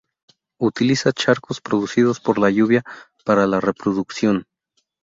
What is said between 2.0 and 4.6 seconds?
por la lluvia para la reproducción.